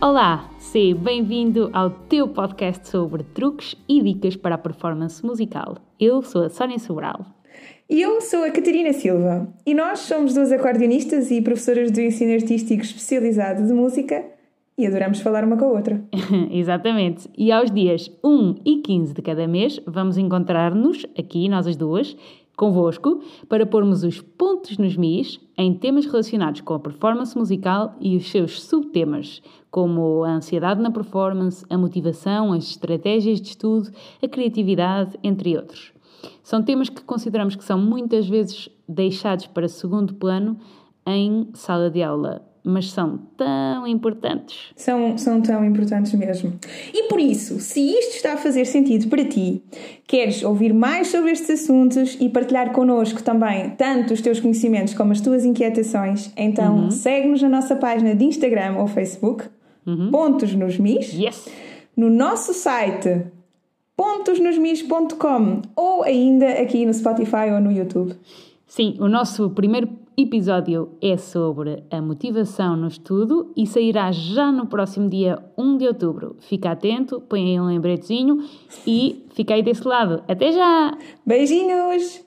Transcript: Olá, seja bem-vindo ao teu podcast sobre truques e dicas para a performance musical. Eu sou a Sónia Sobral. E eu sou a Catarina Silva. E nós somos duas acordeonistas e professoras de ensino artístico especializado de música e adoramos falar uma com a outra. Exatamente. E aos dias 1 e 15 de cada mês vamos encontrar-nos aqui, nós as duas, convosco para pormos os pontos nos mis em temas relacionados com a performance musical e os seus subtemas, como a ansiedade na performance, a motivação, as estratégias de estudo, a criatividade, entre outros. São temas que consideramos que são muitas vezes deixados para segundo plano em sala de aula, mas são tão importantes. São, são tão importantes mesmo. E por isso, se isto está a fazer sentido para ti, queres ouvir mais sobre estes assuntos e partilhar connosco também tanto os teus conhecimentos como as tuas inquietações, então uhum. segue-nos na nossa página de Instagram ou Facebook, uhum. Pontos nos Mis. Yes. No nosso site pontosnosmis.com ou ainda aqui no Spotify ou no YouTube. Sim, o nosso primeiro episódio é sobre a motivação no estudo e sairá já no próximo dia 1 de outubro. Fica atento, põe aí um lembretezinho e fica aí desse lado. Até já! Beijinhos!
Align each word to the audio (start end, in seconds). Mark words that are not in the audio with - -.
Olá, 0.00 0.48
seja 0.60 0.94
bem-vindo 0.94 1.70
ao 1.72 1.90
teu 1.90 2.28
podcast 2.28 2.86
sobre 2.88 3.24
truques 3.24 3.74
e 3.88 4.00
dicas 4.00 4.36
para 4.36 4.54
a 4.54 4.58
performance 4.58 5.26
musical. 5.26 5.76
Eu 5.98 6.22
sou 6.22 6.44
a 6.44 6.48
Sónia 6.48 6.78
Sobral. 6.78 7.26
E 7.90 8.00
eu 8.00 8.20
sou 8.20 8.44
a 8.44 8.50
Catarina 8.52 8.92
Silva. 8.92 9.52
E 9.66 9.74
nós 9.74 9.98
somos 9.98 10.34
duas 10.34 10.52
acordeonistas 10.52 11.32
e 11.32 11.42
professoras 11.42 11.90
de 11.90 12.06
ensino 12.06 12.32
artístico 12.32 12.80
especializado 12.80 13.66
de 13.66 13.72
música 13.72 14.24
e 14.78 14.86
adoramos 14.86 15.20
falar 15.20 15.42
uma 15.42 15.56
com 15.56 15.64
a 15.64 15.72
outra. 15.72 16.00
Exatamente. 16.48 17.28
E 17.36 17.50
aos 17.50 17.68
dias 17.68 18.08
1 18.22 18.54
e 18.64 18.76
15 18.76 19.14
de 19.14 19.20
cada 19.20 19.48
mês 19.48 19.80
vamos 19.84 20.16
encontrar-nos 20.16 21.04
aqui, 21.18 21.48
nós 21.48 21.66
as 21.66 21.74
duas, 21.74 22.16
convosco 22.58 23.22
para 23.48 23.64
pormos 23.64 24.02
os 24.02 24.20
pontos 24.20 24.76
nos 24.78 24.96
mis 24.96 25.40
em 25.56 25.72
temas 25.72 26.04
relacionados 26.04 26.60
com 26.60 26.74
a 26.74 26.80
performance 26.80 27.38
musical 27.38 27.94
e 28.00 28.16
os 28.16 28.28
seus 28.28 28.60
subtemas, 28.64 29.40
como 29.70 30.24
a 30.24 30.32
ansiedade 30.32 30.82
na 30.82 30.90
performance, 30.90 31.64
a 31.70 31.78
motivação, 31.78 32.52
as 32.52 32.64
estratégias 32.64 33.40
de 33.40 33.50
estudo, 33.50 33.90
a 34.20 34.26
criatividade, 34.26 35.16
entre 35.22 35.56
outros. 35.56 35.92
São 36.42 36.60
temas 36.60 36.88
que 36.88 37.00
consideramos 37.02 37.54
que 37.54 37.64
são 37.64 37.78
muitas 37.78 38.28
vezes 38.28 38.68
deixados 38.88 39.46
para 39.46 39.68
segundo 39.68 40.14
plano 40.14 40.58
em 41.06 41.48
sala 41.54 41.88
de 41.88 42.02
aula, 42.02 42.42
mas 42.64 42.90
são 42.90 43.18
tão 43.36 43.86
importantes. 43.86 44.72
São, 44.76 45.16
são 45.16 45.40
tão 45.40 45.64
importantes 45.64 46.12
mesmo. 46.12 46.58
E 46.92 47.04
por 47.04 47.18
isso, 47.18 47.58
se 47.60 47.80
isto 47.80 48.16
está 48.16 48.34
a 48.34 48.36
fazer 48.36 48.64
sentido 48.64 49.08
para 49.08 49.24
ti, 49.24 49.62
queres 50.08 50.42
ouvir 50.42 50.72
mais 50.72 51.08
sobre 51.08 51.30
estes 51.30 51.50
assuntos 51.50 52.16
e 52.18 52.30
partilhar 52.30 52.72
connosco 52.72 53.22
também 53.22 53.70
tanto 53.76 54.14
os 54.14 54.22
teus 54.22 54.40
conhecimentos 54.40 54.94
como 54.94 55.12
as 55.12 55.20
tuas 55.20 55.44
inquietações, 55.44 56.32
então 56.34 56.84
uhum. 56.84 56.90
segue-nos 56.90 57.42
na 57.42 57.48
nossa 57.50 57.76
página 57.76 58.14
de 58.14 58.24
Instagram 58.24 58.78
ou 58.78 58.86
Facebook, 58.88 59.44
uhum. 59.86 60.10
Pontos 60.10 60.54
nos 60.54 60.78
Mis. 60.78 61.12
Yes. 61.12 61.46
No 61.94 62.08
nosso 62.08 62.54
site 62.54 63.26
pontosnosmis.com 63.94 65.62
ou 65.76 66.02
ainda 66.02 66.52
aqui 66.52 66.86
no 66.86 66.94
Spotify 66.94 67.50
ou 67.52 67.60
no 67.60 67.70
YouTube. 67.70 68.14
Sim, 68.66 68.96
o 68.98 69.08
nosso 69.08 69.50
primeiro 69.50 69.88
episódio 70.20 70.90
é 71.00 71.16
sobre 71.16 71.84
a 71.90 72.02
motivação 72.02 72.76
no 72.76 72.88
estudo 72.88 73.52
e 73.56 73.64
sairá 73.66 74.10
já 74.10 74.50
no 74.50 74.66
próximo 74.66 75.08
dia 75.08 75.38
1 75.56 75.76
de 75.76 75.86
outubro. 75.86 76.36
Fica 76.40 76.72
atento, 76.72 77.20
põe 77.20 77.52
aí 77.52 77.60
um 77.60 77.66
lembretezinho 77.66 78.44
e 78.84 79.24
fica 79.30 79.54
aí 79.54 79.62
desse 79.62 79.86
lado. 79.86 80.24
Até 80.26 80.50
já! 80.50 80.98
Beijinhos! 81.24 82.26